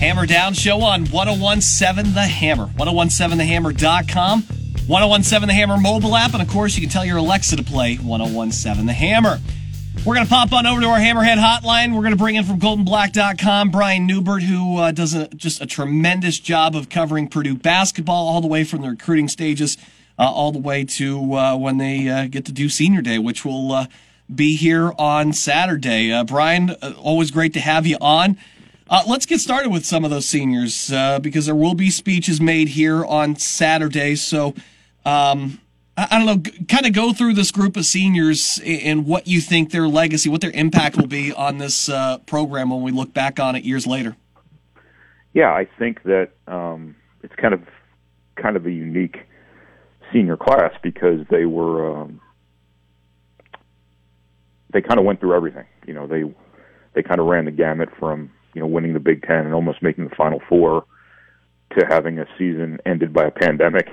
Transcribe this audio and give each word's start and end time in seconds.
Hammer 0.00 0.24
Down 0.24 0.54
Show 0.54 0.80
on 0.80 1.04
1017 1.04 2.14
The 2.14 2.22
Hammer. 2.22 2.68
1017thehammer.com, 2.68 4.42
1017 4.86 5.46
The 5.46 5.52
Hammer 5.52 5.76
mobile 5.76 6.16
app, 6.16 6.32
and 6.32 6.40
of 6.40 6.48
course, 6.48 6.74
you 6.74 6.80
can 6.80 6.88
tell 6.88 7.04
your 7.04 7.18
Alexa 7.18 7.56
to 7.56 7.62
play 7.62 7.96
1017 7.96 8.86
The 8.86 8.94
Hammer. 8.94 9.38
We're 10.06 10.14
going 10.14 10.26
to 10.26 10.30
pop 10.30 10.54
on 10.54 10.64
over 10.64 10.80
to 10.80 10.86
our 10.86 10.98
Hammerhead 10.98 11.36
hotline. 11.36 11.94
We're 11.94 12.00
going 12.00 12.12
to 12.12 12.16
bring 12.16 12.36
in 12.36 12.44
from 12.44 12.58
GoldandBlack.com 12.58 13.70
Brian 13.70 14.06
Neubert, 14.06 14.42
who 14.42 14.78
uh, 14.78 14.92
does 14.92 15.12
a, 15.12 15.28
just 15.28 15.60
a 15.60 15.66
tremendous 15.66 16.40
job 16.40 16.74
of 16.74 16.88
covering 16.88 17.28
Purdue 17.28 17.54
basketball 17.54 18.26
all 18.26 18.40
the 18.40 18.48
way 18.48 18.64
from 18.64 18.80
the 18.80 18.88
recruiting 18.88 19.28
stages 19.28 19.76
uh, 20.18 20.22
all 20.22 20.50
the 20.50 20.58
way 20.58 20.82
to 20.82 21.34
uh, 21.34 21.56
when 21.58 21.76
they 21.76 22.08
uh, 22.08 22.26
get 22.26 22.46
to 22.46 22.52
do 22.52 22.70
senior 22.70 23.02
day, 23.02 23.18
which 23.18 23.44
will 23.44 23.70
uh, 23.72 23.86
be 24.34 24.56
here 24.56 24.94
on 24.98 25.34
Saturday. 25.34 26.10
Uh, 26.10 26.24
Brian, 26.24 26.70
always 26.96 27.30
great 27.30 27.52
to 27.52 27.60
have 27.60 27.86
you 27.86 27.98
on. 28.00 28.38
Let's 29.06 29.26
get 29.26 29.40
started 29.40 29.70
with 29.70 29.84
some 29.84 30.04
of 30.04 30.10
those 30.10 30.26
seniors 30.26 30.90
because 31.22 31.46
there 31.46 31.54
will 31.54 31.74
be 31.74 31.90
speeches 31.90 32.40
made 32.40 32.68
here 32.68 33.04
on 33.04 33.36
Saturday. 33.36 34.16
So, 34.16 34.54
um, 35.04 35.60
I 35.96 36.18
don't 36.18 36.26
know, 36.26 36.50
kind 36.66 36.86
of 36.86 36.92
go 36.92 37.12
through 37.12 37.34
this 37.34 37.50
group 37.50 37.76
of 37.76 37.84
seniors 37.84 38.58
and 38.64 39.06
what 39.06 39.26
you 39.26 39.40
think 39.40 39.70
their 39.70 39.86
legacy, 39.86 40.30
what 40.30 40.40
their 40.40 40.52
impact 40.52 40.96
will 40.96 41.06
be 41.06 41.32
on 41.32 41.58
this 41.58 41.88
uh, 41.88 42.18
program 42.18 42.70
when 42.70 42.82
we 42.82 42.90
look 42.90 43.12
back 43.12 43.38
on 43.38 43.54
it 43.54 43.64
years 43.64 43.86
later. 43.86 44.16
Yeah, 45.34 45.52
I 45.52 45.66
think 45.78 46.02
that 46.04 46.30
um, 46.46 46.96
it's 47.22 47.34
kind 47.36 47.54
of 47.54 47.60
kind 48.36 48.56
of 48.56 48.66
a 48.66 48.70
unique 48.70 49.18
senior 50.12 50.36
class 50.36 50.72
because 50.82 51.20
they 51.28 51.44
were 51.44 52.02
um, 52.02 52.20
they 54.72 54.80
kind 54.80 54.98
of 54.98 55.04
went 55.04 55.20
through 55.20 55.34
everything. 55.34 55.66
You 55.86 55.94
know, 55.94 56.06
they 56.06 56.24
they 56.94 57.02
kind 57.02 57.20
of 57.20 57.26
ran 57.26 57.44
the 57.44 57.50
gamut 57.50 57.90
from 57.98 58.30
you 58.54 58.60
know 58.60 58.66
winning 58.66 58.94
the 58.94 59.00
Big 59.00 59.22
Ten 59.22 59.46
and 59.46 59.54
almost 59.54 59.82
making 59.82 60.08
the 60.08 60.14
Final 60.14 60.40
Four 60.48 60.84
to 61.78 61.86
having 61.88 62.18
a 62.18 62.26
season 62.38 62.78
ended 62.84 63.12
by 63.12 63.24
a 63.24 63.30
pandemic 63.30 63.86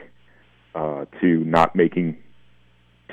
uh, 0.75 1.05
to 1.22 1.44
not 1.44 1.75
making, 1.75 2.17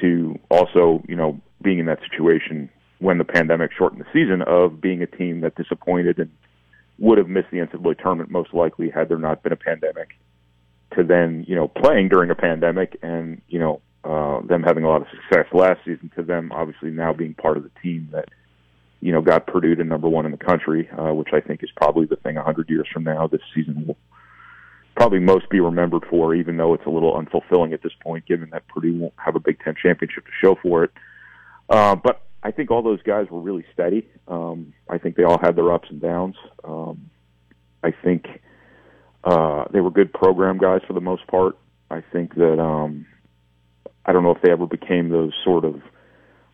to 0.01 0.39
also, 0.51 1.03
you 1.09 1.17
know, 1.17 1.41
being 1.63 1.79
in 1.79 1.87
that 1.87 1.99
situation 2.11 2.69
when 2.99 3.19
the 3.19 3.25
pandemic 3.25 3.71
shortened 3.77 4.01
the 4.01 4.07
season 4.13 4.43
of 4.43 4.81
being 4.81 5.03
a 5.03 5.07
team 5.07 5.41
that 5.41 5.55
disappointed 5.57 6.19
and 6.19 6.31
would 6.99 7.19
have 7.19 7.29
missed 7.29 7.49
the 7.51 7.59
NCAA 7.59 7.99
tournament 7.99 8.31
most 8.31 8.55
likely 8.55 8.89
had 8.89 9.09
there 9.09 9.19
not 9.19 9.43
been 9.43 9.53
a 9.53 9.57
pandemic. 9.57 10.11
To 10.97 11.03
then, 11.03 11.45
you 11.49 11.57
know, 11.57 11.67
playing 11.67 12.09
during 12.09 12.31
a 12.31 12.37
pandemic 12.37 12.97
and 13.03 13.43
you 13.49 13.59
know 13.59 13.81
uh, 14.05 14.41
them 14.47 14.63
having 14.63 14.85
a 14.85 14.89
lot 14.89 15.01
of 15.01 15.09
success 15.09 15.47
last 15.53 15.81
season. 15.85 16.11
To 16.17 16.23
them, 16.23 16.53
obviously 16.53 16.91
now 16.91 17.13
being 17.13 17.35
part 17.35 17.57
of 17.57 17.65
the 17.65 17.71
team 17.83 18.09
that 18.13 18.29
you 19.05 19.13
know 19.13 19.21
got 19.21 19.47
Purdue 19.47 19.75
to 19.75 19.85
number 19.85 20.09
one 20.09 20.25
in 20.25 20.33
the 20.33 20.39
country, 20.39 20.89
uh, 20.99 21.13
which 21.13 21.29
I 21.35 21.41
think 21.41 21.63
is 21.63 21.71
probably 21.77 22.07
the 22.07 22.17
thing 22.17 22.39
a 22.39 22.43
hundred 22.43 22.71
years 22.71 22.89
from 22.91 23.05
now. 23.05 23.27
This 23.27 23.43
season 23.55 23.85
will 23.87 23.99
probably 24.97 25.19
most 25.19 25.51
be 25.51 25.61
remembered 25.61 26.07
for, 26.09 26.35
even 26.35 26.57
though 26.57 26.73
it's 26.73 26.87
a 26.87 26.91
little 26.91 27.13
unfulfilling 27.13 27.75
at 27.75 27.83
this 27.83 27.93
point, 28.03 28.25
given 28.25 28.49
that 28.51 28.67
Purdue 28.67 28.99
won't 28.99 29.13
have 29.19 29.37
a 29.37 29.41
Big 29.41 29.59
Ten 29.63 29.75
championship 29.81 30.25
to 30.25 30.31
show 30.41 30.57
for 30.63 30.85
it. 30.85 30.91
Uh, 31.69 31.95
but 31.97 32.23
I 32.43 32.51
think 32.51 32.71
all 32.71 32.81
those 32.81 33.03
guys 33.03 33.27
were 33.31 33.41
really 33.41 33.67
steady. 33.75 34.09
Um, 34.27 34.73
I 34.89 34.97
think 34.97 35.17
they 35.17 35.25
all 35.25 35.39
had 35.39 35.55
their 35.55 35.71
ups 35.71 35.89
and 35.91 36.01
downs. 36.01 36.37
Um, 36.65 37.11
I 37.83 37.91
think 37.91 38.25
uh, 39.23 39.65
they 39.71 39.81
were 39.81 39.91
good 39.91 40.15
program 40.15 40.57
guys 40.57 40.81
for 40.87 40.95
the 40.95 41.03
most 41.03 41.27
part. 41.27 41.59
I 41.91 42.03
think 42.11 42.37
that 42.37 42.59
um, 42.59 43.05
I 44.07 44.15
don't 44.15 44.23
know 44.23 44.35
if 44.35 44.41
they 44.41 44.51
ever 44.51 44.67
became 44.67 45.11
those 45.11 45.35
sort 45.45 45.67
of 45.67 45.83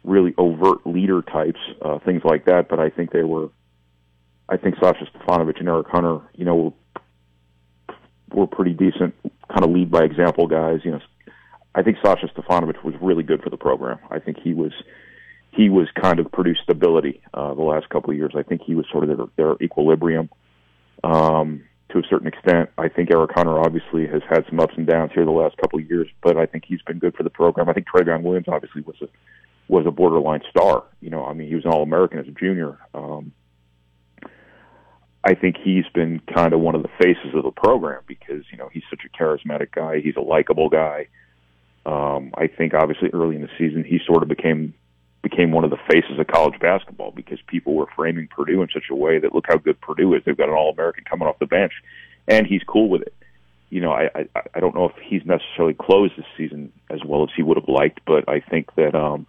really 0.05 0.35
overt 0.39 0.87
leader 0.87 1.23
types, 1.23 1.61
uh, 1.83 1.99
things 1.99 2.23
like 2.25 2.47
that. 2.47 2.69
But 2.69 2.81
I 2.81 2.91
think 2.91 3.13
they 3.13 3.23
were. 3.23 3.49
I 4.49 4.57
think 4.57 4.77
Sasha 4.81 5.07
Stefanovic 5.15 5.61
and 5.61 5.69
Eric 5.69 5.87
Hunter, 5.89 6.21
you 6.35 6.45
know, 6.45 6.57
were 6.57 6.73
were 8.33 8.47
pretty 8.47 8.73
decent, 8.73 9.15
kind 9.49 9.65
of 9.65 9.71
lead 9.71 9.91
by 9.91 10.03
example 10.03 10.47
guys. 10.47 10.81
You 10.85 10.93
know, 10.93 11.01
I 11.75 11.83
think 11.83 11.99
Sasha 12.05 12.29
Stefanovic 12.29 12.83
was 12.85 12.95
really 13.01 13.23
good 13.23 13.43
for 13.43 13.51
the 13.51 13.57
program. 13.57 13.99
I 14.11 14.19
think 14.19 14.39
he 14.41 14.55
was 14.55 14.73
he 15.53 15.69
was 15.69 15.89
kind 16.01 16.21
of 16.21 16.31
produced 16.31 16.61
stability 16.63 17.23
uh, 17.35 17.55
the 17.55 17.63
last 17.63 17.89
couple 17.89 18.11
of 18.11 18.17
years. 18.17 18.33
I 18.37 18.43
think 18.43 18.63
he 18.63 18.75
was 18.75 18.87
sort 18.91 19.09
of 19.09 19.17
their, 19.17 19.27
their 19.37 19.57
equilibrium 19.61 20.31
um, 21.03 21.65
to 21.91 21.99
a 21.99 22.03
certain 22.09 22.29
extent. 22.29 22.71
I 22.79 22.89
think 22.89 23.11
Eric 23.13 23.33
Hunter 23.35 23.59
obviously 23.59 24.07
has 24.07 24.23
had 24.29 24.45
some 24.49 24.61
ups 24.61 24.75
and 24.77 24.87
downs 24.87 25.11
here 25.13 25.25
the 25.25 25.33
last 25.33 25.57
couple 25.57 25.81
of 25.81 25.91
years, 25.91 26.09
but 26.23 26.37
I 26.37 26.47
think 26.47 26.65
he's 26.67 26.83
been 26.83 26.99
good 26.99 27.17
for 27.17 27.25
the 27.25 27.31
program. 27.31 27.69
I 27.69 27.73
think 27.73 27.87
Trevion 27.89 28.23
Williams 28.23 28.47
obviously 28.49 28.83
was 28.83 28.97
a 29.03 29.09
was 29.71 29.87
a 29.87 29.91
borderline 29.91 30.43
star. 30.51 30.85
You 31.01 31.11
know, 31.11 31.25
I 31.25 31.33
mean, 31.33 31.49
he 31.49 31.55
was 31.55 31.65
an 31.65 31.71
All 31.71 31.83
American 31.83 32.19
as 32.19 32.27
a 32.27 32.33
junior. 32.33 32.79
Um, 32.93 33.33
I 35.23 35.35
think 35.35 35.57
he's 35.63 35.85
been 35.95 36.21
kind 36.35 36.53
of 36.53 36.61
one 36.61 36.75
of 36.75 36.83
the 36.83 36.89
faces 36.99 37.35
of 37.35 37.45
the 37.45 37.51
program 37.51 38.03
because 38.07 38.45
you 38.51 38.59
know 38.59 38.69
he's 38.73 38.83
such 38.89 39.03
a 39.05 39.23
charismatic 39.23 39.71
guy. 39.73 40.01
He's 40.01 40.17
a 40.17 40.23
likable 40.23 40.69
guy. 40.69 41.09
Um, 41.87 42.33
I 42.37 42.47
think 42.47 42.75
obviously 42.75 43.11
early 43.13 43.37
in 43.37 43.43
the 43.43 43.51
season 43.59 43.85
he 43.85 44.01
sort 44.07 44.23
of 44.23 44.29
became 44.29 44.75
became 45.23 45.53
one 45.53 45.65
of 45.65 45.71
the 45.71 45.79
faces 45.91 46.19
of 46.19 46.27
college 46.27 46.59
basketball 46.59 47.13
because 47.13 47.39
people 47.47 47.75
were 47.75 47.87
framing 47.95 48.29
Purdue 48.29 48.63
in 48.63 48.69
such 48.73 48.85
a 48.91 48.95
way 48.95 49.19
that 49.19 49.35
look 49.35 49.45
how 49.47 49.59
good 49.59 49.79
Purdue 49.81 50.15
is. 50.15 50.23
They've 50.25 50.37
got 50.37 50.49
an 50.49 50.55
All 50.55 50.71
American 50.71 51.05
coming 51.05 51.29
off 51.29 51.39
the 51.39 51.47
bench, 51.47 51.73
and 52.27 52.47
he's 52.47 52.63
cool 52.67 52.89
with 52.89 53.03
it. 53.03 53.15
You 53.69 53.83
know, 53.83 53.93
I, 53.93 54.11
I 54.15 54.27
I 54.55 54.61
don't 54.61 54.75
know 54.75 54.87
if 54.87 54.97
he's 55.03 55.23
necessarily 55.27 55.75
closed 55.75 56.15
this 56.17 56.27
season 56.37 56.73
as 56.89 57.01
well 57.05 57.23
as 57.25 57.29
he 57.37 57.43
would 57.43 57.59
have 57.59 57.69
liked, 57.69 58.01
but 58.07 58.27
I 58.27 58.41
think 58.41 58.75
that 58.77 58.95
um, 58.95 59.27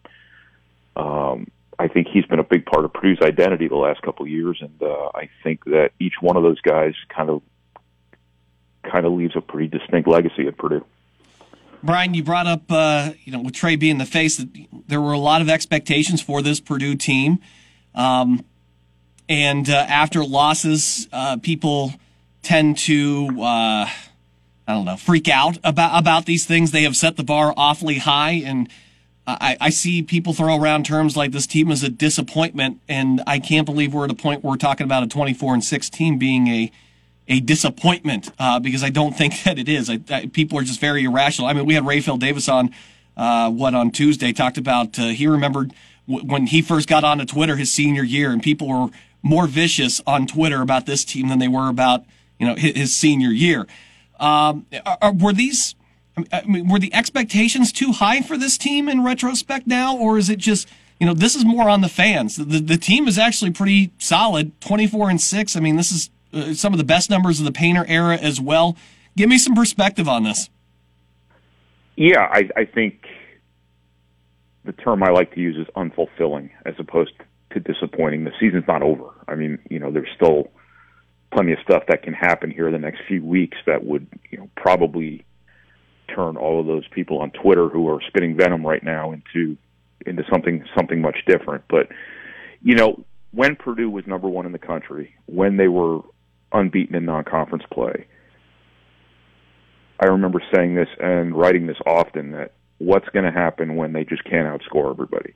um, 0.96 1.48
I 1.82 1.88
think 1.88 2.08
he's 2.14 2.26
been 2.26 2.40
a 2.40 2.44
big 2.44 2.66
part 2.66 2.86
of 2.86 2.94
Purdue's 2.94 3.22
identity 3.22 3.68
the 3.68 3.76
last 3.76 4.02
couple 4.04 4.24
of 4.26 4.30
years, 4.30 4.60
and 4.62 4.82
uh, 4.82 5.10
I 5.16 5.30
think 5.44 5.66
that 5.66 5.92
each 6.00 6.16
one 6.22 6.38
of 6.38 6.44
those 6.44 6.62
guys 6.62 6.94
kind 7.10 7.30
of 7.30 7.42
kind 8.84 9.06
of 9.06 9.14
leaves 9.14 9.36
a 9.36 9.42
pretty 9.42 9.68
distinct 9.68 10.08
legacy 10.08 10.48
at 10.48 10.58
Purdue. 10.58 10.86
Brian, 11.84 12.14
you 12.14 12.24
brought 12.24 12.46
up, 12.46 12.64
uh, 12.70 13.14
you 13.24 13.32
know, 13.32 13.40
with 13.40 13.56
Trey 13.56 13.76
being 13.76 13.98
the 13.98 14.06
face, 14.06 14.38
that 14.38 14.50
there 14.88 15.02
were 15.02 15.14
a 15.14 15.20
lot 15.20 15.42
of 15.42 15.50
expectations 15.50 16.22
for 16.22 16.42
this 16.42 16.60
Purdue 16.60 16.96
team, 16.96 17.40
um, 17.96 18.46
and 19.28 19.70
uh, 19.70 19.86
after 19.88 20.24
losses, 20.24 21.08
uh, 21.12 21.38
people 21.38 21.94
tend 22.44 22.78
to, 22.78 23.28
uh, 23.40 23.88
I 24.68 24.74
don't 24.74 24.86
know, 24.86 24.98
freak 24.98 25.30
out 25.30 25.58
about 25.64 26.00
about 26.00 26.26
these 26.26 26.46
things. 26.46 26.72
They 26.72 26.84
have 26.84 26.96
set 26.96 27.18
the 27.18 27.24
bar 27.24 27.54
awfully 27.58 27.98
high, 27.98 28.42
and 28.46 28.70
I, 29.40 29.58
I 29.62 29.70
see 29.70 30.02
people 30.02 30.34
throw 30.34 30.58
around 30.58 30.86
terms 30.86 31.16
like 31.16 31.32
this 31.32 31.48
team 31.48 31.72
is 31.72 31.84
a 31.84 31.90
disappointment, 31.90 32.80
and 32.90 33.22
I 33.28 33.40
can't 33.40 33.66
believe 33.66 33.94
we're 33.94 34.06
at 34.06 34.12
a 34.12 34.16
point 34.16 34.44
where 34.44 34.52
we're 34.52 34.58
talking 34.58 34.86
about 34.86 35.04
a 35.04 35.08
24 35.08 35.54
and 35.54 35.64
6 35.64 35.90
team 35.90 36.18
being 36.18 36.48
a 36.48 36.72
a 37.28 37.40
disappointment 37.40 38.32
uh, 38.40 38.60
because 38.60 38.84
I 38.84 38.90
don't 38.90 39.16
think 39.16 39.44
that 39.44 39.58
it 39.58 39.70
is. 39.70 39.90
I, 39.90 40.00
I, 40.10 40.26
people 40.26 40.60
are 40.60 40.64
just 40.64 40.80
very 40.80 41.04
irrational. 41.06 41.48
I 41.48 41.54
mean, 41.54 41.66
we 41.66 41.76
had 41.76 41.84
Rapheal 41.84 42.20
Davis 42.20 42.50
on 42.50 42.72
uh, 43.16 43.50
what 43.50 43.74
on 43.74 43.92
Tuesday 43.92 44.34
talked 44.34 44.58
about. 44.58 45.00
Uh, 45.00 45.08
he 45.08 45.28
remembered 45.28 45.74
w- 46.08 46.26
when 46.26 46.48
he 46.48 46.62
first 46.62 46.90
got 46.90 47.04
onto 47.04 47.26
Twitter 47.26 47.56
his 47.56 47.72
senior 47.72 48.04
year, 48.04 48.32
and 48.32 48.44
people 48.44 48.68
were 48.68 48.90
more 49.24 49.48
vicious 49.48 50.02
on 50.06 50.28
Twitter 50.28 50.62
about 50.62 50.86
this 50.86 51.06
team 51.06 51.30
than 51.30 51.40
they 51.40 51.48
were 51.48 51.70
about 51.70 52.04
you 52.40 52.48
know 52.48 52.56
his, 52.56 52.76
his 52.76 52.96
senior 52.96 53.30
year. 53.30 53.68
Um, 54.20 54.66
are, 54.86 54.98
are, 55.02 55.14
were 55.14 55.34
these 55.34 55.76
I 56.32 56.44
mean, 56.46 56.68
were 56.68 56.80
the 56.80 56.94
expectations 56.94 57.72
too 57.72 57.94
high 57.94 58.22
for 58.22 58.38
this 58.38 58.58
team 58.58 58.90
in 58.90 59.04
retrospect 59.04 59.66
now, 59.68 59.98
or 59.98 60.18
is 60.18 60.30
it 60.30 60.40
just 60.40 60.68
you 61.00 61.06
know 61.08 61.14
this 61.14 61.36
is 61.36 61.46
more 61.46 61.70
on 61.70 61.82
the 61.82 61.90
fans? 61.90 62.36
The 62.36 62.60
the 62.60 62.78
team 62.78 63.08
is 63.08 63.18
actually 63.18 63.52
pretty 63.52 63.92
solid, 63.98 64.60
twenty 64.62 64.88
four 64.88 65.10
and 65.10 65.20
six. 65.22 65.56
I 65.56 65.60
mean, 65.60 65.78
this 65.78 65.92
is 65.92 66.10
uh, 66.34 66.54
some 66.54 66.74
of 66.74 66.78
the 66.78 66.84
best 66.84 67.10
numbers 67.10 67.40
of 67.40 67.46
the 67.46 67.52
Painter 67.52 67.86
era 67.88 68.18
as 68.18 68.42
well. 68.42 68.76
Give 69.16 69.30
me 69.30 69.38
some 69.38 69.56
perspective 69.56 70.08
on 70.08 70.24
this. 70.24 70.50
Yeah, 71.96 72.28
I, 72.32 72.50
I 72.56 72.66
think 72.66 73.06
the 74.64 74.72
term 74.72 75.04
I 75.04 75.10
like 75.10 75.34
to 75.36 75.40
use 75.40 75.58
is 75.58 75.68
unfulfilling 75.76 76.52
as 76.66 76.76
opposed 76.80 77.12
to 77.52 77.60
disappointing. 77.60 78.24
The 78.24 78.32
season's 78.40 78.68
not 78.68 78.82
over. 78.82 79.10
I 79.28 79.36
mean, 79.36 79.60
you 79.70 79.80
know, 79.80 79.92
there's 79.92 80.10
still 80.16 80.50
plenty 81.32 81.54
of 81.54 81.60
stuff 81.60 81.84
that 81.88 82.04
can 82.04 82.14
happen 82.14 82.52
here 82.52 82.72
the 82.72 82.78
next 82.78 83.02
few 83.08 83.24
weeks 83.24 83.58
that 83.66 83.84
would, 83.84 84.08
you 84.30 84.38
know, 84.38 84.50
probably 84.56 85.26
turn 86.16 86.38
all 86.38 86.60
of 86.60 86.68
those 86.68 86.88
people 86.90 87.20
on 87.20 87.32
Twitter 87.32 87.70
who 87.70 87.90
are 87.90 88.00
spitting 88.08 88.36
venom 88.36 88.66
right 88.66 88.84
now 88.84 89.12
into 89.12 89.58
into 90.06 90.24
something 90.32 90.64
something 90.76 91.02
much 91.02 91.18
different. 91.28 91.64
But 91.70 91.90
you 92.62 92.76
know, 92.76 93.04
when 93.32 93.56
Purdue 93.56 93.90
was 93.90 94.06
number 94.08 94.28
one 94.28 94.46
in 94.46 94.52
the 94.52 94.60
country, 94.60 95.16
when 95.26 95.58
they 95.58 95.68
were 95.68 96.02
unbeaten 96.52 96.96
in 96.96 97.06
non-conference 97.06 97.64
play, 97.72 98.08
I 100.00 100.08
remember 100.08 100.42
saying 100.54 100.76
this 100.76 100.90
and 101.00 101.36
writing 101.36 101.68
this 101.68 101.78
often 101.86 102.32
that 102.32 102.54
what's 102.80 103.08
going 103.10 103.26
to 103.26 103.32
happen 103.32 103.76
when 103.76 103.94
they 103.94 104.04
just 104.04 104.24
can't 104.24 104.48
outscore 104.48 104.92
everybody. 104.92 105.34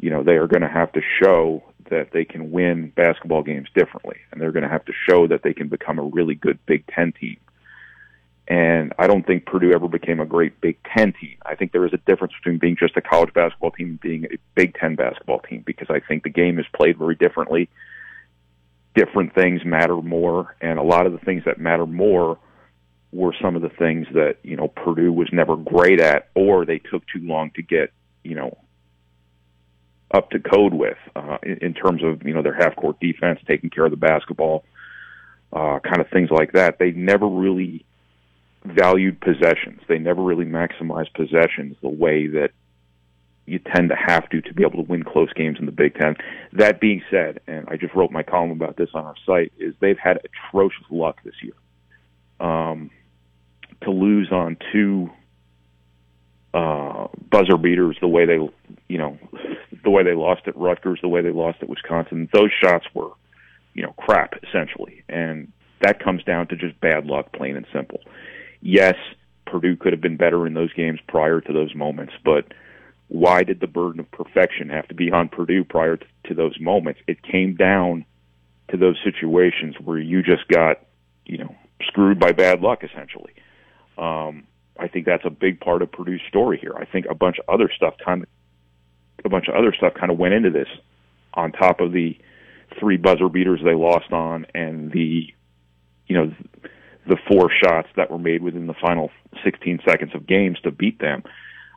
You 0.00 0.10
know, 0.10 0.22
they 0.22 0.32
are 0.32 0.46
going 0.46 0.62
to 0.62 0.68
have 0.68 0.90
to 0.92 1.02
show 1.22 1.62
that 1.90 2.08
they 2.12 2.24
can 2.24 2.50
win 2.50 2.92
basketball 2.96 3.42
games 3.42 3.68
differently, 3.74 4.16
and 4.30 4.40
they're 4.40 4.52
going 4.52 4.62
to 4.62 4.68
have 4.68 4.84
to 4.86 4.92
show 5.08 5.26
that 5.28 5.42
they 5.42 5.52
can 5.52 5.68
become 5.68 5.98
a 5.98 6.02
really 6.02 6.34
good 6.34 6.58
Big 6.66 6.86
Ten 6.86 7.12
team 7.12 7.36
and 8.48 8.92
I 8.98 9.06
don't 9.06 9.24
think 9.24 9.46
Purdue 9.46 9.72
ever 9.72 9.88
became 9.88 10.20
a 10.20 10.26
great 10.26 10.60
Big 10.60 10.76
Ten 10.84 11.12
team. 11.12 11.36
I 11.46 11.54
think 11.54 11.72
there 11.72 11.86
is 11.86 11.92
a 11.92 11.98
difference 11.98 12.34
between 12.34 12.58
being 12.58 12.76
just 12.76 12.96
a 12.96 13.00
college 13.00 13.32
basketball 13.32 13.70
team 13.70 13.90
and 13.90 14.00
being 14.00 14.24
a 14.24 14.36
Big 14.54 14.74
Ten 14.74 14.96
basketball 14.96 15.40
team 15.40 15.62
because 15.64 15.88
I 15.90 16.00
think 16.00 16.24
the 16.24 16.30
game 16.30 16.58
is 16.58 16.66
played 16.74 16.98
very 16.98 17.14
differently. 17.14 17.68
different 18.94 19.34
things 19.34 19.64
matter 19.64 19.96
more, 19.96 20.56
and 20.60 20.78
a 20.78 20.82
lot 20.82 21.06
of 21.06 21.12
the 21.12 21.18
things 21.18 21.44
that 21.46 21.58
matter 21.58 21.86
more 21.86 22.38
were 23.12 23.34
some 23.40 23.56
of 23.56 23.62
the 23.62 23.68
things 23.68 24.06
that 24.14 24.38
you 24.42 24.56
know 24.56 24.68
Purdue 24.68 25.12
was 25.12 25.28
never 25.32 25.56
great 25.56 26.00
at, 26.00 26.28
or 26.34 26.64
they 26.64 26.78
took 26.78 27.02
too 27.06 27.20
long 27.20 27.50
to 27.52 27.62
get 27.62 27.92
you 28.24 28.34
know 28.34 28.58
up 30.12 30.30
to 30.30 30.38
code 30.38 30.74
with 30.74 30.98
uh, 31.16 31.38
in, 31.42 31.74
terms 31.74 32.02
of 32.02 32.26
you 32.26 32.34
know 32.34 32.42
their 32.42 32.54
half 32.54 32.74
court 32.76 32.98
defense, 33.00 33.40
taking 33.46 33.70
care 33.70 33.84
of 33.84 33.90
the 33.90 33.96
basketball, 33.96 34.64
uh, 35.52 35.78
kind 35.80 36.00
of 36.00 36.08
things 36.10 36.30
like 36.30 36.52
that. 36.52 36.78
They 36.78 36.90
never 36.90 37.26
really 37.26 37.84
valued 38.64 39.20
possessions. 39.20 39.80
They 39.88 39.98
never 39.98 40.22
really 40.22 40.44
maximized 40.44 41.14
possessions 41.14 41.76
the 41.82 41.88
way 41.88 42.26
that 42.28 42.50
you 43.46 43.58
tend 43.58 43.88
to 43.88 43.96
have 43.96 44.28
to 44.30 44.40
to 44.40 44.54
be 44.54 44.62
able 44.62 44.82
to 44.84 44.88
win 44.88 45.02
close 45.02 45.32
games 45.32 45.58
in 45.58 45.66
the 45.66 45.72
Big 45.72 45.94
Ten. 45.94 46.16
That 46.52 46.80
being 46.80 47.02
said, 47.10 47.40
and 47.46 47.66
I 47.68 47.76
just 47.76 47.94
wrote 47.94 48.12
my 48.12 48.22
column 48.22 48.52
about 48.52 48.76
this 48.76 48.90
on 48.94 49.04
our 49.04 49.16
site, 49.26 49.52
is 49.58 49.74
they've 49.80 49.98
had 49.98 50.20
atrocious 50.24 50.84
luck 50.90 51.18
this 51.24 51.34
year. 51.42 51.54
Um, 52.38 52.90
to 53.82 53.90
lose 53.90 54.30
on 54.30 54.56
two 54.72 55.10
uh, 56.54 57.08
buzzer 57.30 57.56
beaters 57.56 57.96
the 58.00 58.08
way 58.08 58.26
they, 58.26 58.38
you 58.88 58.98
know, 58.98 59.18
the 59.82 59.90
way 59.90 60.04
they 60.04 60.14
lost 60.14 60.42
at 60.46 60.56
Rutgers, 60.56 61.00
the 61.02 61.08
way 61.08 61.20
they 61.20 61.32
lost 61.32 61.58
at 61.62 61.68
Wisconsin, 61.68 62.28
those 62.32 62.50
shots 62.62 62.86
were, 62.94 63.10
you 63.74 63.82
know, 63.82 63.92
crap 63.98 64.34
essentially, 64.44 65.02
and 65.08 65.52
that 65.80 66.02
comes 66.02 66.22
down 66.22 66.46
to 66.48 66.56
just 66.56 66.78
bad 66.80 67.06
luck, 67.06 67.32
plain 67.32 67.56
and 67.56 67.66
simple. 67.72 68.00
Yes, 68.62 68.94
Purdue 69.46 69.76
could 69.76 69.92
have 69.92 70.00
been 70.00 70.16
better 70.16 70.46
in 70.46 70.54
those 70.54 70.72
games 70.72 71.00
prior 71.08 71.40
to 71.40 71.52
those 71.52 71.74
moments, 71.74 72.14
but 72.24 72.46
why 73.08 73.42
did 73.42 73.60
the 73.60 73.66
burden 73.66 74.00
of 74.00 74.10
perfection 74.10 74.70
have 74.70 74.88
to 74.88 74.94
be 74.94 75.10
on 75.10 75.28
Purdue 75.28 75.64
prior 75.64 75.98
to, 75.98 76.34
those 76.34 76.58
moments? 76.58 77.00
It 77.06 77.22
came 77.22 77.56
down 77.56 78.06
to 78.70 78.78
those 78.78 78.96
situations 79.04 79.74
where 79.84 79.98
you 79.98 80.22
just 80.22 80.48
got, 80.48 80.78
you 81.26 81.36
know, 81.38 81.54
screwed 81.82 82.18
by 82.18 82.32
bad 82.32 82.60
luck 82.62 82.82
essentially. 82.82 83.34
Um, 83.98 84.44
I 84.78 84.88
think 84.88 85.04
that's 85.04 85.26
a 85.26 85.30
big 85.30 85.60
part 85.60 85.82
of 85.82 85.92
Purdue's 85.92 86.22
story 86.28 86.56
here. 86.58 86.74
I 86.74 86.86
think 86.86 87.04
a 87.10 87.14
bunch 87.14 87.38
of 87.38 87.52
other 87.52 87.70
stuff 87.76 87.94
kind 88.02 88.22
of 88.22 88.28
a 89.24 89.28
bunch 89.28 89.48
of 89.48 89.54
other 89.54 89.74
stuff 89.76 89.92
kind 89.94 90.10
of 90.10 90.18
went 90.18 90.34
into 90.34 90.50
this 90.50 90.68
on 91.34 91.52
top 91.52 91.80
of 91.80 91.92
the 91.92 92.16
three 92.80 92.96
buzzer 92.96 93.28
beaters 93.28 93.60
they 93.62 93.74
lost 93.74 94.10
on 94.12 94.46
and 94.54 94.90
the 94.92 95.26
you 96.06 96.16
know 96.16 96.32
the 97.06 97.16
four 97.28 97.50
shots 97.62 97.88
that 97.96 98.10
were 98.10 98.18
made 98.18 98.42
within 98.42 98.66
the 98.66 98.74
final 98.74 99.10
16 99.44 99.80
seconds 99.86 100.14
of 100.14 100.26
games 100.26 100.58
to 100.62 100.70
beat 100.70 100.98
them. 101.00 101.22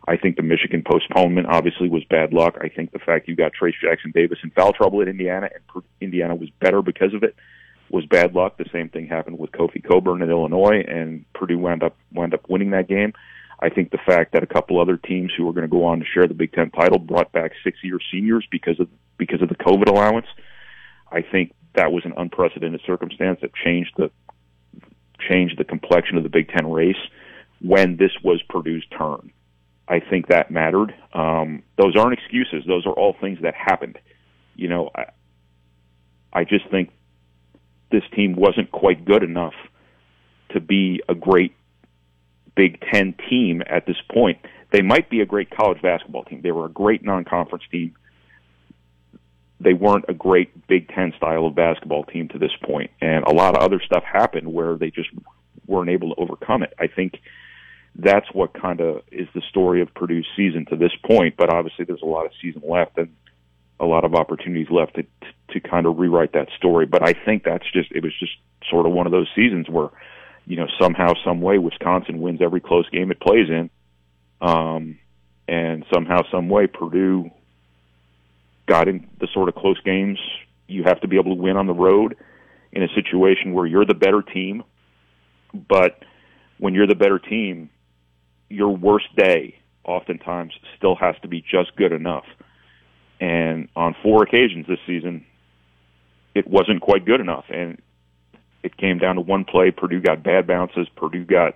I 0.08 0.18
think 0.18 0.36
the 0.36 0.44
Michigan 0.44 0.84
postponement 0.86 1.48
obviously 1.50 1.90
was 1.90 2.04
bad 2.04 2.32
luck. 2.32 2.58
I 2.62 2.70
think 2.70 2.92
the 2.92 3.00
fact 3.00 3.28
you 3.28 3.36
got 3.36 3.54
Trayce 3.60 3.74
Jackson 3.82 4.12
Davis 4.14 4.38
in 4.44 4.52
foul 4.52 4.72
trouble 4.72 5.02
at 5.02 5.08
Indiana 5.08 5.50
and 5.54 5.84
Indiana 6.00 6.36
was 6.36 6.50
better 6.60 6.82
because 6.82 7.14
of 7.14 7.24
it 7.24 7.36
was 7.90 8.06
bad 8.06 8.34
luck. 8.34 8.58
The 8.58 8.70
same 8.72 8.90
thing 8.90 9.08
happened 9.08 9.40
with 9.40 9.52
Kofi 9.52 9.84
Cockburn 9.84 10.22
in 10.22 10.30
Illinois, 10.30 10.84
and 10.88 11.26
Purdue 11.34 11.58
wound 11.58 11.84
up 11.84 11.96
wound 12.14 12.34
up 12.34 12.48
winning 12.50 12.72
that 12.72 12.88
game. 12.88 13.14
I 13.60 13.70
think 13.70 13.92
the 13.92 14.00
fact 14.06 14.34
that 14.34 14.44
a 14.44 14.48
couple 14.48 14.80
other 14.80 14.98
teams 14.98 15.32
who 15.36 15.46
were 15.46 15.54
going 15.54 15.68
to 15.68 15.72
go 15.72 15.86
on 15.86 16.00
to 16.00 16.06
share 16.06 16.28
the 16.28 16.34
Big 16.34 16.54
Ten 16.54 16.70
title 16.72 17.00
brought 17.00 17.32
back 17.32 17.52
six-year 17.64 18.00
seniors 18.12 18.46
because 18.52 18.80
of 18.80 18.90
because 19.18 19.42
of 19.42 19.50
the 19.50 19.56
COVID 19.56 19.88
allowance. 19.88 20.28
I 21.12 21.22
think 21.22 21.54
that 21.76 21.92
was 21.92 22.06
an 22.06 22.14
unprecedented 22.18 22.82
circumstance 22.86 23.40
that 23.42 23.52
changed 23.54 23.92
the 23.98 24.12
changed 25.20 25.58
the 25.58 25.64
complexion 25.64 26.18
of 26.18 26.24
the 26.24 26.30
Big 26.30 26.50
Ten 26.50 26.72
race 26.72 26.96
when 27.62 27.98
this 27.98 28.12
was 28.24 28.42
Purdue's 28.50 28.86
turn. 28.98 29.32
I 29.88 30.00
think 30.00 30.28
that 30.28 30.50
mattered. 30.50 30.94
Um, 31.14 31.64
those 31.78 31.96
aren't 31.96 32.14
excuses; 32.14 32.64
those 32.68 32.86
are 32.86 32.94
all 32.94 33.16
things 33.20 33.40
that 33.42 33.54
happened. 33.54 34.00
You 34.56 34.68
know, 34.68 34.90
I, 34.96 35.06
I 36.34 36.44
just 36.44 36.70
think 36.70 36.92
this 37.92 38.04
team 38.16 38.36
wasn't 38.36 38.72
quite 38.72 39.06
good 39.06 39.24
enough 39.24 39.54
to 40.50 40.60
be 40.60 41.02
a 41.08 41.16
great 41.16 41.56
Big 42.56 42.82
Ten 42.92 43.14
team 43.30 43.62
at 43.68 43.86
this 43.86 43.98
point. 44.12 44.40
They 44.72 44.82
might 44.82 45.10
be 45.10 45.22
a 45.22 45.26
great 45.26 45.50
college 45.50 45.82
basketball 45.82 46.24
team. 46.24 46.42
They 46.42 46.52
were 46.52 46.66
a 46.66 46.70
great 46.70 47.04
non-conference 47.04 47.66
team. 47.72 47.96
They 49.60 49.74
weren't 49.74 50.06
a 50.10 50.14
great 50.14 50.68
Big 50.68 50.90
Ten 50.90 51.14
style 51.16 51.46
of 51.46 51.56
basketball 51.56 52.04
team 52.04 52.28
to 52.30 52.38
this 52.38 52.52
point, 52.64 52.92
and 53.02 53.24
a 53.24 53.32
lot 53.32 53.56
of 53.56 53.64
other 53.64 53.82
stuff 53.86 54.04
happened 54.04 54.54
where 54.54 54.76
they 54.76 54.92
just 54.92 55.10
weren't 55.66 55.90
able 55.90 56.14
to 56.14 56.22
overcome 56.22 56.64
it. 56.64 56.74
I 56.80 56.88
think 56.88 57.22
that's 57.96 58.28
what 58.34 58.54
kind 58.54 58.82
of 58.82 59.02
is 59.12 59.28
the 59.34 59.42
story 59.50 59.82
of 59.82 59.94
Purdue's 59.94 60.28
season 60.36 60.66
to 60.66 60.76
this 60.76 60.92
point. 61.06 61.36
But 61.38 61.50
obviously, 61.50 61.86
there's 61.86 62.02
a 62.02 62.08
lot 62.08 62.26
of 62.26 62.32
season 62.42 62.64
left, 62.68 62.98
and 62.98 63.16
a 63.80 63.86
lot 63.86 64.04
of 64.04 64.14
opportunities 64.14 64.70
left 64.70 64.96
to 64.96 65.06
to 65.50 65.60
kind 65.60 65.86
of 65.86 65.98
rewrite 65.98 66.34
that 66.34 66.50
story. 66.58 66.86
But 66.86 67.04
I 67.04 67.14
think 67.14 67.44
that's 67.44 67.70
just 67.72 67.92
it 67.92 68.04
was 68.04 68.14
just 68.20 68.34
sort 68.70 68.86
of 68.86 68.92
one 68.92 69.06
of 69.06 69.12
those 69.12 69.30
seasons 69.36 69.70
where, 69.70 69.90
you 70.46 70.58
know, 70.58 70.68
somehow, 70.82 71.14
some 71.24 71.42
way, 71.42 71.58
Wisconsin 71.58 72.20
wins 72.20 72.42
every 72.42 72.60
close 72.60 72.90
game 72.90 73.12
it 73.12 73.20
plays 73.20 73.50
in, 73.50 73.70
um, 74.42 75.00
and 75.48 75.86
somehow, 75.94 76.22
some 76.32 76.50
way, 76.50 76.68
Purdue 76.68 77.32
got 78.68 78.88
in 78.88 79.08
the 79.20 79.28
sort 79.34 79.50
of 79.50 79.56
close 79.56 79.80
games 79.82 80.20
you 80.68 80.84
have 80.84 81.00
to 81.02 81.08
be 81.08 81.18
able 81.18 81.36
to 81.36 81.42
win 81.42 81.58
on 81.58 81.68
the 81.68 81.74
road 81.74 82.16
in 82.72 82.82
a 82.82 82.88
situation 82.96 83.54
where 83.54 83.68
you're 83.68 83.86
the 83.86 83.94
better 83.94 84.22
team, 84.22 84.64
but 85.54 86.00
when 86.58 86.74
you're 86.74 86.88
the 86.88 86.96
better 86.96 87.20
team, 87.20 87.70
your 88.50 88.76
worst 88.76 89.06
day 89.16 89.56
oftentimes 89.84 90.54
still 90.76 90.96
has 90.96 91.16
to 91.22 91.28
be 91.28 91.42
just 91.42 91.76
good 91.76 91.92
enough 91.92 92.26
and 93.20 93.70
on 93.76 93.96
four 94.04 94.24
occasions 94.24 94.68
this 94.68 94.80
season, 94.86 95.26
it 96.34 96.48
wasn't 96.48 96.82
quite 96.82 97.06
good 97.06 97.22
enough. 97.22 97.46
And 97.50 97.82
it 98.64 98.76
came 98.78 98.98
down 98.98 99.16
to 99.16 99.22
one 99.22 99.46
play. 99.46 99.72
Purdue 99.72 100.02
got 100.02 100.24
bad 100.24 100.48
bounces. 100.48 100.88
Purdue 100.96 101.26
got, 101.26 101.56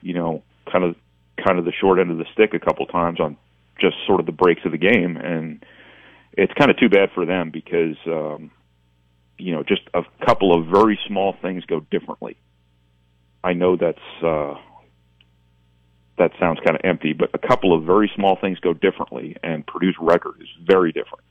you 0.00 0.14
know, 0.14 0.42
kind 0.70 0.84
of 0.84 0.96
kind 1.44 1.58
of 1.58 1.64
the 1.64 1.72
short 1.72 1.98
end 1.98 2.10
of 2.10 2.18
the 2.18 2.24
stick 2.32 2.52
a 2.54 2.58
couple 2.58 2.84
times 2.86 3.20
on 3.20 3.36
just 3.80 3.96
sort 4.06 4.18
of 4.18 4.26
the 4.26 4.32
breaks 4.32 4.62
of 4.64 4.72
the 4.72 4.78
game. 4.78 5.16
And 5.16 5.64
it's 6.38 6.52
kind 6.54 6.70
of 6.70 6.78
too 6.78 6.88
bad 6.88 7.10
for 7.14 7.26
them 7.26 7.50
because, 7.50 7.96
um, 8.06 8.52
you 9.38 9.52
know, 9.52 9.64
just 9.64 9.82
a 9.92 10.02
couple 10.24 10.56
of 10.56 10.66
very 10.68 10.98
small 11.08 11.34
things 11.42 11.64
go 11.64 11.80
differently. 11.80 12.36
I 13.42 13.54
know 13.54 13.76
that's 13.76 13.98
uh, 14.22 14.54
that 16.16 16.30
sounds 16.38 16.60
kind 16.64 16.76
of 16.76 16.80
empty, 16.84 17.12
but 17.12 17.30
a 17.34 17.38
couple 17.38 17.76
of 17.76 17.84
very 17.84 18.10
small 18.14 18.36
things 18.40 18.58
go 18.60 18.72
differently, 18.72 19.36
and 19.42 19.66
Purdue's 19.66 19.96
record 20.00 20.36
is 20.40 20.48
very 20.64 20.92
different. 20.92 21.24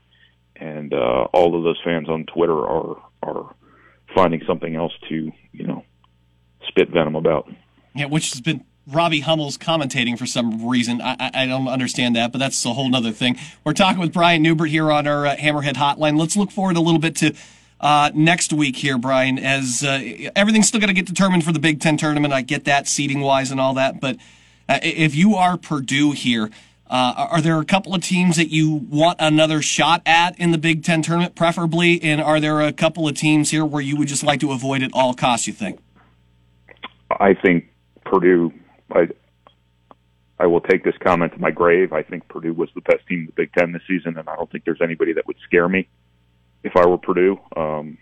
And 0.57 0.93
uh, 0.93 1.27
all 1.33 1.55
of 1.55 1.63
those 1.63 1.79
fans 1.83 2.09
on 2.09 2.25
Twitter 2.25 2.57
are 2.57 3.01
are 3.23 3.55
finding 4.13 4.41
something 4.45 4.75
else 4.75 4.93
to 5.07 5.31
you 5.53 5.67
know 5.67 5.85
spit 6.67 6.89
venom 6.89 7.15
about. 7.15 7.49
Yeah, 7.95 8.05
which 8.05 8.31
has 8.31 8.41
been 8.41 8.65
Robbie 8.89 9.19
Hummel's 9.19 9.57
commentating 9.57 10.17
for 10.17 10.25
some 10.25 10.67
reason. 10.67 11.01
I, 11.01 11.31
I 11.33 11.45
don't 11.45 11.67
understand 11.67 12.15
that, 12.15 12.31
but 12.31 12.37
that's 12.37 12.63
a 12.65 12.73
whole 12.73 12.95
other 12.95 13.11
thing. 13.11 13.37
We're 13.63 13.73
talking 13.73 13.99
with 13.99 14.13
Brian 14.13 14.41
Neubert 14.41 14.69
here 14.69 14.91
on 14.91 15.07
our 15.07 15.27
uh, 15.27 15.35
Hammerhead 15.35 15.73
Hotline. 15.73 16.17
Let's 16.17 16.37
look 16.37 16.51
forward 16.51 16.77
a 16.77 16.81
little 16.81 16.99
bit 16.99 17.15
to 17.17 17.33
uh, 17.81 18.11
next 18.13 18.53
week 18.53 18.77
here, 18.77 18.97
Brian, 18.97 19.37
as 19.37 19.83
uh, 19.83 20.29
everything's 20.35 20.67
still 20.67 20.79
going 20.79 20.87
to 20.87 20.93
get 20.93 21.05
determined 21.05 21.43
for 21.43 21.51
the 21.51 21.59
Big 21.59 21.81
Ten 21.81 21.97
tournament. 21.97 22.33
I 22.33 22.41
get 22.41 22.63
that 22.65 22.87
seating 22.87 23.19
wise 23.21 23.51
and 23.51 23.59
all 23.59 23.73
that, 23.73 23.99
but 23.99 24.17
uh, 24.69 24.79
if 24.81 25.15
you 25.15 25.35
are 25.35 25.57
Purdue 25.57 26.13
here, 26.13 26.49
uh, 26.89 27.27
are 27.31 27.41
there 27.41 27.59
a 27.59 27.65
couple 27.65 27.93
of 27.93 28.01
teams 28.01 28.37
that 28.37 28.49
you 28.49 28.71
want 28.89 29.17
another 29.19 29.61
shot 29.61 30.01
at 30.05 30.39
in 30.39 30.51
the 30.51 30.57
Big 30.57 30.83
Ten 30.83 31.01
tournament, 31.01 31.35
preferably? 31.35 32.01
And 32.01 32.21
are 32.21 32.39
there 32.39 32.61
a 32.61 32.71
couple 32.71 33.07
of 33.07 33.15
teams 33.15 33.51
here 33.51 33.65
where 33.65 33.81
you 33.81 33.97
would 33.97 34.07
just 34.07 34.23
like 34.23 34.39
to 34.39 34.51
avoid 34.53 34.81
at 34.81 34.91
all 34.93 35.13
costs? 35.13 35.47
You 35.47 35.53
think? 35.53 35.79
I 37.19 37.33
think 37.33 37.65
Purdue. 38.05 38.53
I 38.91 39.09
I 40.39 40.45
will 40.45 40.61
take 40.61 40.83
this 40.83 40.95
comment 40.99 41.33
to 41.33 41.39
my 41.39 41.51
grave. 41.51 41.93
I 41.93 42.03
think 42.03 42.27
Purdue 42.27 42.53
was 42.53 42.69
the 42.75 42.81
best 42.81 43.07
team 43.07 43.21
in 43.21 43.25
the 43.25 43.31
Big 43.31 43.51
Ten 43.53 43.71
this 43.71 43.81
season, 43.87 44.17
and 44.17 44.29
I 44.29 44.35
don't 44.35 44.51
think 44.51 44.65
there's 44.65 44.81
anybody 44.81 45.13
that 45.13 45.25
would 45.25 45.37
scare 45.43 45.67
me 45.67 45.87
if 46.63 46.75
I 46.75 46.85
were 46.85 46.97
Purdue. 46.97 47.39
Um, 47.55 47.97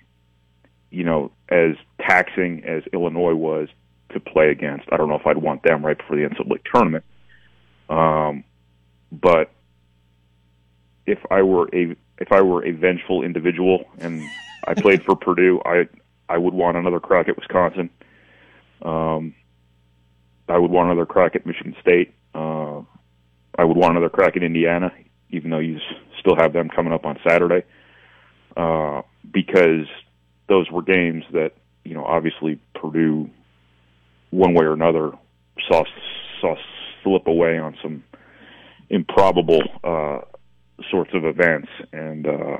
you 0.91 1.03
know, 1.03 1.31
as 1.49 1.75
taxing 1.99 2.63
as 2.65 2.83
Illinois 2.93 3.35
was 3.35 3.69
to 4.15 4.19
play 4.19 4.49
against. 4.49 4.87
I 4.91 4.97
don't 4.97 5.09
know 5.09 5.15
if 5.15 5.27
I'd 5.27 5.37
want 5.37 5.63
them 5.63 5.85
right 5.85 5.97
before 5.97 6.15
the 6.15 6.23
NCAA 6.23 6.59
tournament. 6.71 7.03
Um, 7.89 8.43
but 9.11 9.51
if 11.05 11.19
I 11.29 11.43
were 11.43 11.69
a 11.73 11.95
if 12.17 12.31
I 12.31 12.41
were 12.41 12.65
a 12.65 12.71
vengeful 12.71 13.23
individual 13.23 13.85
and 13.99 14.23
I 14.65 14.73
played 14.73 15.03
for 15.03 15.15
Purdue, 15.27 15.61
I 15.65 15.87
I 16.27 16.37
would 16.37 16.53
want 16.53 16.77
another 16.77 16.99
crack 16.99 17.27
at 17.29 17.37
Wisconsin. 17.37 17.89
Um, 18.81 19.35
I 20.47 20.57
would 20.57 20.71
want 20.71 20.91
another 20.91 21.05
crack 21.05 21.35
at 21.35 21.45
Michigan 21.45 21.75
State. 21.81 22.13
Uh, 22.33 22.81
I 23.57 23.63
would 23.63 23.77
want 23.77 23.91
another 23.91 24.09
crack 24.09 24.35
at 24.35 24.43
Indiana, 24.43 24.91
even 25.29 25.49
though 25.49 25.59
you 25.59 25.79
still 26.19 26.35
have 26.35 26.53
them 26.53 26.69
coming 26.69 26.93
up 26.93 27.05
on 27.05 27.17
Saturday, 27.27 27.63
uh, 28.57 29.01
because 29.31 29.87
those 30.47 30.69
were 30.69 30.81
games 30.81 31.23
that 31.31 31.53
you 31.83 31.93
know 31.93 32.03
obviously 32.03 32.59
Purdue 32.75 33.29
one 34.31 34.53
way 34.53 34.65
or 34.65 34.73
another 34.73 35.11
saw 35.67 35.83
saw 36.41 36.55
slip 37.03 37.27
away 37.27 37.57
on 37.57 37.75
some 37.81 38.03
improbable 38.89 39.61
uh, 39.83 40.19
sorts 40.91 41.11
of 41.13 41.25
events, 41.25 41.69
and 41.91 42.27
uh, 42.27 42.57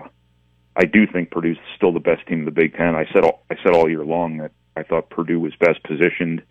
I 0.75 0.86
do 0.86 1.06
think 1.06 1.32
Purdue's 1.32 1.58
still 1.75 1.92
the 1.92 2.00
best 2.00 2.25
team 2.27 2.39
in 2.39 2.46
the 2.46 2.51
Big 2.51 2.75
Ten. 2.75 2.96
I 2.96 3.06
said 3.13 3.24
all, 3.24 3.44
I 3.50 3.56
said 3.63 3.74
all 3.74 3.89
year 3.89 4.06
long 4.06 4.38
that 4.38 4.51
I 4.75 4.84
thought 4.84 5.10
Purdue 5.10 5.39
was 5.39 5.54
best 5.60 5.84
positioned 5.84 6.42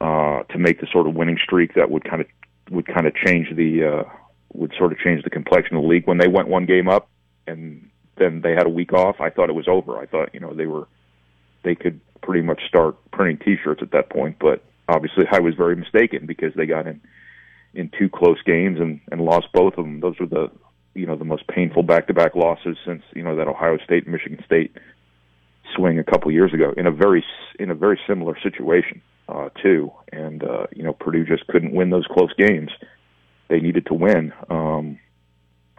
to 0.00 0.58
make 0.58 0.80
the 0.80 0.86
sort 0.92 1.06
of 1.06 1.14
winning 1.14 1.38
streak 1.42 1.74
that 1.74 1.90
would 1.90 2.04
kind 2.04 2.20
of 2.22 2.26
would 2.70 2.86
kind 2.86 3.06
of 3.06 3.14
change 3.14 3.48
the 3.54 3.84
uh, 3.84 4.10
would 4.52 4.72
sort 4.78 4.92
of 4.92 4.98
change 4.98 5.22
the 5.22 5.30
complexion 5.30 5.76
of 5.76 5.82
the 5.82 5.88
league. 5.88 6.06
When 6.06 6.18
they 6.18 6.28
went 6.28 6.48
one 6.48 6.66
game 6.66 6.88
up 6.88 7.08
and 7.46 7.90
then 8.16 8.40
they 8.40 8.52
had 8.52 8.66
a 8.66 8.70
week 8.70 8.92
off, 8.92 9.20
I 9.20 9.30
thought 9.30 9.50
it 9.50 9.54
was 9.54 9.68
over. 9.68 9.98
I 9.98 10.06
thought 10.06 10.30
you 10.32 10.40
know 10.40 10.54
they 10.54 10.66
were 10.66 10.88
they 11.62 11.74
could 11.74 12.00
pretty 12.22 12.42
much 12.42 12.62
start 12.66 12.96
printing 13.10 13.38
T-shirts 13.38 13.82
at 13.82 13.92
that 13.92 14.10
point. 14.10 14.36
But 14.40 14.64
obviously, 14.88 15.24
I 15.30 15.40
was 15.40 15.54
very 15.54 15.76
mistaken 15.76 16.26
because 16.26 16.54
they 16.54 16.66
got 16.66 16.86
in 16.86 17.00
in 17.74 17.90
two 17.98 18.08
close 18.08 18.42
games 18.42 18.80
and 18.80 19.00
and 19.10 19.20
lost 19.20 19.48
both 19.52 19.74
of 19.76 19.84
them. 19.84 20.00
Those 20.00 20.18
were 20.18 20.26
the 20.26 20.50
you 20.94 21.06
know 21.06 21.16
the 21.16 21.24
most 21.24 21.46
painful 21.48 21.82
back-to-back 21.82 22.34
losses 22.34 22.76
since 22.84 23.02
you 23.14 23.22
know 23.22 23.36
that 23.36 23.48
Ohio 23.48 23.78
State 23.84 24.04
and 24.04 24.12
Michigan 24.12 24.42
State 24.44 24.76
swing 25.74 25.98
a 25.98 26.04
couple 26.04 26.30
years 26.30 26.54
ago 26.54 26.72
in 26.76 26.86
a 26.86 26.90
very 26.90 27.24
in 27.58 27.70
a 27.70 27.74
very 27.74 28.00
similar 28.06 28.38
situation 28.42 29.02
uh, 29.28 29.48
too. 29.62 29.92
And 30.12 30.42
uh, 30.42 30.66
you 30.74 30.82
know 30.82 30.92
Purdue 30.92 31.24
just 31.24 31.46
couldn't 31.48 31.74
win 31.74 31.90
those 31.90 32.06
close 32.06 32.32
games. 32.34 32.70
They 33.48 33.60
needed 33.60 33.86
to 33.86 33.94
win. 33.94 34.32
Um, 34.50 34.98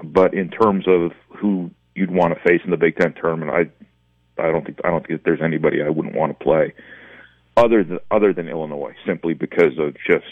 but 0.03 0.33
in 0.33 0.49
terms 0.49 0.85
of 0.87 1.11
who 1.37 1.71
you'd 1.95 2.11
want 2.11 2.33
to 2.33 2.39
face 2.47 2.61
in 2.63 2.71
the 2.71 2.77
Big 2.77 2.97
Ten 2.97 3.13
tournament, 3.13 3.51
I 3.51 4.41
I 4.41 4.51
don't 4.51 4.65
think 4.65 4.79
I 4.83 4.89
don't 4.89 5.05
think 5.05 5.19
that 5.19 5.25
there's 5.25 5.41
anybody 5.41 5.81
I 5.81 5.89
wouldn't 5.89 6.15
want 6.15 6.37
to 6.37 6.43
play 6.43 6.73
other 7.55 7.83
than 7.83 7.99
other 8.11 8.33
than 8.33 8.47
Illinois, 8.47 8.93
simply 9.05 9.33
because 9.33 9.77
of 9.79 9.95
just 10.05 10.25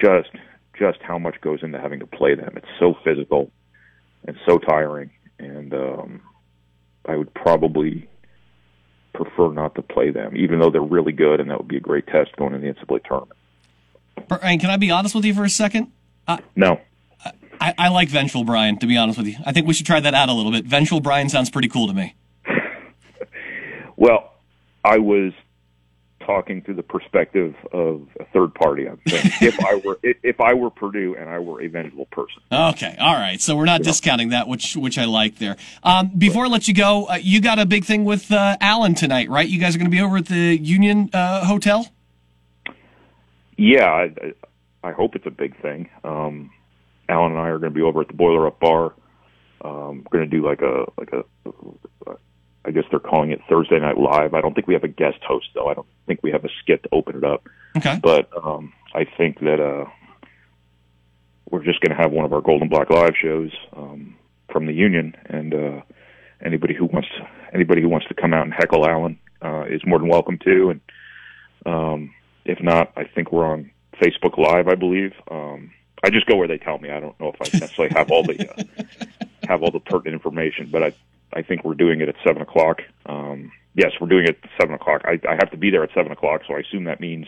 just 0.00 0.30
just 0.78 0.98
how 1.02 1.18
much 1.18 1.40
goes 1.40 1.60
into 1.62 1.80
having 1.80 2.00
to 2.00 2.06
play 2.06 2.34
them. 2.34 2.54
It's 2.56 2.66
so 2.78 2.94
physical 3.04 3.50
and 4.26 4.36
so 4.46 4.58
tiring, 4.58 5.10
and 5.38 5.74
um, 5.74 6.20
I 7.04 7.16
would 7.16 7.32
probably 7.34 8.08
prefer 9.24 9.52
not 9.52 9.74
to 9.74 9.82
play 9.82 10.10
them, 10.10 10.36
even 10.36 10.58
though 10.58 10.70
they're 10.70 10.80
really 10.80 11.12
good, 11.12 11.40
and 11.40 11.50
that 11.50 11.58
would 11.58 11.68
be 11.68 11.76
a 11.76 11.80
great 11.80 12.06
test 12.06 12.34
going 12.36 12.54
in 12.54 12.60
the 12.60 12.72
NCAA 12.72 13.04
tournament. 13.04 13.38
Brian, 14.28 14.58
can 14.58 14.70
I 14.70 14.76
be 14.76 14.90
honest 14.90 15.14
with 15.14 15.24
you 15.24 15.34
for 15.34 15.44
a 15.44 15.50
second? 15.50 15.92
No. 16.54 16.80
I, 17.60 17.74
I, 17.76 17.88
like 17.88 18.08
Vengeful 18.08 18.44
Brian, 18.44 18.78
to 18.78 18.86
be 18.86 18.96
honest 18.96 19.18
with 19.18 19.26
you. 19.26 19.36
I 19.44 19.52
think 19.52 19.66
we 19.66 19.74
should 19.74 19.86
try 19.86 19.98
that 19.98 20.14
out 20.14 20.28
a 20.28 20.32
little 20.32 20.52
bit. 20.52 20.64
Vengeful 20.64 21.00
Brian 21.00 21.28
sounds 21.28 21.50
pretty 21.50 21.68
cool 21.68 21.88
to 21.88 21.92
me. 21.94 22.14
well, 23.96 24.32
I 24.84 24.98
was 24.98 25.32
talking 26.28 26.60
through 26.60 26.74
the 26.74 26.82
perspective 26.82 27.54
of 27.72 28.06
a 28.20 28.24
third 28.26 28.54
party. 28.54 28.86
I'm 28.86 29.00
saying 29.06 29.32
if 29.40 29.64
I 29.64 29.76
were 29.76 29.98
if 30.02 30.40
I 30.40 30.52
were 30.52 30.68
Purdue 30.70 31.16
and 31.18 31.28
I 31.28 31.38
were 31.38 31.62
a 31.62 31.68
vengeful 31.68 32.04
person. 32.06 32.42
Okay, 32.52 32.94
all 33.00 33.14
right. 33.14 33.40
So 33.40 33.56
we're 33.56 33.64
not 33.64 33.80
yeah. 33.80 33.84
discounting 33.90 34.28
that, 34.28 34.46
which 34.46 34.76
which 34.76 34.98
I 34.98 35.06
like 35.06 35.38
there. 35.38 35.56
Um, 35.82 36.10
before 36.16 36.44
I 36.44 36.48
let 36.48 36.68
you 36.68 36.74
go, 36.74 37.06
uh, 37.06 37.14
you 37.14 37.40
got 37.40 37.58
a 37.58 37.64
big 37.64 37.84
thing 37.84 38.04
with 38.04 38.30
uh, 38.30 38.56
Alan 38.60 38.94
tonight, 38.94 39.30
right? 39.30 39.48
You 39.48 39.58
guys 39.58 39.74
are 39.74 39.78
going 39.78 39.90
to 39.90 39.96
be 39.96 40.02
over 40.02 40.18
at 40.18 40.26
the 40.26 40.58
Union 40.58 41.08
uh, 41.14 41.46
Hotel. 41.46 41.88
Yeah, 43.56 43.86
I, 43.86 44.34
I 44.84 44.92
hope 44.92 45.16
it's 45.16 45.26
a 45.26 45.30
big 45.30 45.60
thing. 45.60 45.88
Um, 46.04 46.50
Alan 47.08 47.32
and 47.32 47.40
I 47.40 47.48
are 47.48 47.58
going 47.58 47.72
to 47.72 47.76
be 47.76 47.82
over 47.82 48.02
at 48.02 48.08
the 48.08 48.14
Boiler 48.14 48.46
Up 48.46 48.60
Bar. 48.60 48.92
Um, 49.64 50.04
we're 50.04 50.18
going 50.18 50.30
to 50.30 50.36
do 50.36 50.46
like 50.46 50.60
a 50.60 50.84
like 50.98 51.12
a 51.12 51.24
I 52.64 52.70
guess 52.70 52.84
they're 52.90 53.00
calling 53.00 53.30
it 53.30 53.40
Thursday 53.48 53.78
Night 53.78 53.98
Live. 53.98 54.34
I 54.34 54.40
don't 54.40 54.54
think 54.54 54.66
we 54.66 54.74
have 54.74 54.84
a 54.84 54.88
guest 54.88 55.18
host 55.26 55.48
though. 55.54 55.68
I 55.68 55.74
don't 55.74 55.86
think 56.06 56.20
we 56.22 56.32
have 56.32 56.44
a 56.44 56.48
skit 56.60 56.82
to 56.82 56.88
open 56.92 57.16
it 57.16 57.24
up. 57.24 57.48
Okay. 57.76 57.98
But 58.02 58.28
um, 58.44 58.72
I 58.94 59.04
think 59.04 59.40
that 59.40 59.60
uh, 59.60 59.88
we're 61.50 61.64
just 61.64 61.80
going 61.80 61.96
to 61.96 62.02
have 62.02 62.12
one 62.12 62.24
of 62.24 62.32
our 62.32 62.40
Golden 62.40 62.68
Black 62.68 62.90
Live 62.90 63.14
shows 63.20 63.50
um, 63.76 64.16
from 64.50 64.66
the 64.66 64.72
Union, 64.72 65.14
and 65.26 65.54
uh, 65.54 65.80
anybody 66.44 66.74
who 66.74 66.86
wants 66.86 67.08
to, 67.16 67.28
anybody 67.54 67.80
who 67.80 67.88
wants 67.88 68.06
to 68.08 68.14
come 68.14 68.34
out 68.34 68.44
and 68.44 68.52
heckle 68.52 68.86
Alan 68.86 69.18
uh, 69.42 69.64
is 69.68 69.80
more 69.86 69.98
than 69.98 70.08
welcome 70.08 70.38
to. 70.44 70.70
And 70.70 70.80
um, 71.64 72.14
if 72.44 72.62
not, 72.62 72.92
I 72.96 73.04
think 73.04 73.32
we're 73.32 73.46
on 73.46 73.70
Facebook 74.00 74.36
Live. 74.38 74.68
I 74.68 74.74
believe. 74.74 75.12
Um, 75.30 75.72
I 76.02 76.10
just 76.10 76.26
go 76.26 76.36
where 76.36 76.48
they 76.48 76.58
tell 76.58 76.78
me. 76.78 76.90
I 76.90 77.00
don't 77.00 77.18
know 77.18 77.32
if 77.32 77.40
I 77.40 77.58
necessarily 77.58 77.94
have 77.94 78.10
all 78.10 78.22
the 78.22 78.48
uh, 78.48 78.84
have 79.48 79.62
all 79.62 79.70
the 79.70 79.80
pertinent 79.80 80.14
information, 80.14 80.68
but 80.70 80.82
I 80.82 80.92
I 81.32 81.42
think 81.42 81.64
we're 81.64 81.74
doing 81.74 82.00
it 82.00 82.08
at 82.08 82.16
seven 82.26 82.42
o'clock. 82.42 82.80
Um, 83.06 83.52
yes, 83.74 83.92
we're 84.00 84.08
doing 84.08 84.24
it 84.24 84.38
at 84.42 84.50
seven 84.60 84.74
o'clock. 84.74 85.02
I, 85.04 85.20
I 85.28 85.34
have 85.34 85.50
to 85.50 85.56
be 85.56 85.70
there 85.70 85.82
at 85.82 85.90
seven 85.94 86.12
o'clock, 86.12 86.42
so 86.46 86.54
I 86.54 86.60
assume 86.60 86.84
that 86.84 87.00
means 87.00 87.26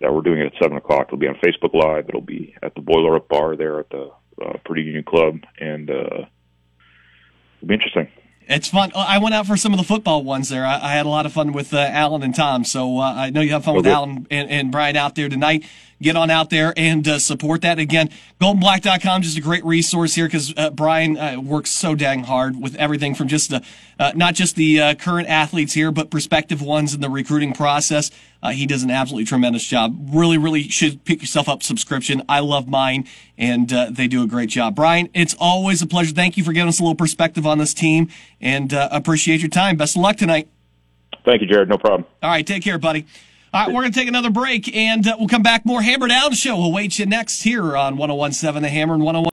that 0.00 0.12
we're 0.12 0.22
doing 0.22 0.40
it 0.40 0.46
at 0.46 0.62
seven 0.62 0.76
o'clock. 0.76 1.06
It'll 1.08 1.18
be 1.18 1.28
on 1.28 1.36
Facebook 1.36 1.74
Live. 1.74 2.08
It'll 2.08 2.20
be 2.20 2.54
at 2.62 2.74
the 2.74 2.80
Boiler 2.80 3.16
Up 3.16 3.28
Bar 3.28 3.56
there 3.56 3.80
at 3.80 3.90
the 3.90 4.10
uh, 4.44 4.58
Purdue 4.64 4.82
Union 4.82 5.04
Club, 5.04 5.40
and 5.58 5.90
uh, 5.90 5.94
it'll 5.94 7.66
be 7.66 7.74
interesting. 7.74 8.08
It's 8.48 8.68
fun. 8.68 8.92
I 8.94 9.18
went 9.18 9.34
out 9.34 9.46
for 9.48 9.56
some 9.56 9.72
of 9.72 9.78
the 9.78 9.84
football 9.84 10.22
ones 10.22 10.50
there. 10.50 10.64
I, 10.64 10.78
I 10.80 10.92
had 10.92 11.04
a 11.04 11.08
lot 11.08 11.26
of 11.26 11.32
fun 11.32 11.52
with 11.52 11.74
uh, 11.74 11.78
Alan 11.78 12.22
and 12.22 12.32
Tom. 12.32 12.62
So 12.62 12.98
uh, 12.98 13.12
I 13.12 13.30
know 13.30 13.40
you 13.40 13.50
have 13.50 13.64
fun 13.64 13.74
with 13.74 13.88
Alan 13.88 14.24
and, 14.30 14.48
and 14.48 14.70
Brian 14.70 14.94
out 14.94 15.16
there 15.16 15.28
tonight 15.28 15.64
get 16.00 16.16
on 16.16 16.30
out 16.30 16.50
there 16.50 16.72
and 16.76 17.06
uh, 17.06 17.18
support 17.18 17.62
that. 17.62 17.78
Again, 17.78 18.10
goldandblack.com, 18.40 19.22
just 19.22 19.38
a 19.38 19.40
great 19.40 19.64
resource 19.64 20.14
here 20.14 20.26
because 20.26 20.52
uh, 20.56 20.70
Brian 20.70 21.16
uh, 21.16 21.40
works 21.40 21.70
so 21.70 21.94
dang 21.94 22.24
hard 22.24 22.60
with 22.60 22.74
everything 22.76 23.14
from 23.14 23.28
just 23.28 23.50
the, 23.50 23.62
uh, 23.98 24.12
not 24.14 24.34
just 24.34 24.56
the 24.56 24.80
uh, 24.80 24.94
current 24.94 25.28
athletes 25.28 25.72
here, 25.72 25.90
but 25.90 26.10
prospective 26.10 26.60
ones 26.60 26.94
in 26.94 27.00
the 27.00 27.10
recruiting 27.10 27.52
process. 27.52 28.10
Uh, 28.42 28.50
he 28.50 28.66
does 28.66 28.82
an 28.82 28.90
absolutely 28.90 29.24
tremendous 29.24 29.64
job. 29.64 29.96
Really, 30.12 30.38
really 30.38 30.64
should 30.68 31.04
pick 31.04 31.20
yourself 31.20 31.48
up 31.48 31.62
subscription. 31.62 32.22
I 32.28 32.40
love 32.40 32.68
mine 32.68 33.06
and 33.38 33.68
they 33.68 34.06
do 34.06 34.22
a 34.22 34.26
great 34.26 34.48
job. 34.48 34.74
Brian, 34.74 35.10
it's 35.12 35.34
always 35.38 35.82
a 35.82 35.86
pleasure. 35.86 36.14
Thank 36.14 36.36
you 36.36 36.44
for 36.44 36.52
giving 36.52 36.68
us 36.68 36.78
a 36.78 36.82
little 36.82 36.94
perspective 36.94 37.46
on 37.46 37.58
this 37.58 37.74
team 37.74 38.08
and 38.40 38.72
appreciate 38.72 39.40
your 39.40 39.50
time. 39.50 39.76
Best 39.76 39.96
of 39.96 40.02
luck 40.02 40.16
tonight. 40.16 40.48
Thank 41.24 41.42
you, 41.42 41.48
Jared. 41.48 41.68
No 41.68 41.76
problem. 41.76 42.06
All 42.22 42.30
right. 42.30 42.46
Take 42.46 42.62
care, 42.62 42.78
buddy. 42.78 43.04
All 43.56 43.64
right, 43.64 43.74
we're 43.74 43.80
going 43.80 43.92
to 43.92 43.98
take 43.98 44.08
another 44.08 44.28
break 44.28 44.76
and 44.76 45.08
uh, 45.08 45.16
we'll 45.18 45.28
come 45.28 45.42
back. 45.42 45.64
More 45.64 45.80
Hammer 45.80 46.08
Down 46.08 46.34
Show. 46.34 46.68
Wait 46.68 46.98
you 46.98 47.06
next 47.06 47.42
here 47.42 47.74
on 47.74 47.96
1017 47.96 48.62
The 48.62 48.68
Hammer 48.68 48.92
and 48.92 49.02
101. 49.02 49.24